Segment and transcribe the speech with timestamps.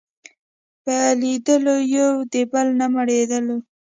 [0.83, 3.57] په لیدلو یو د بل نه مړېدلو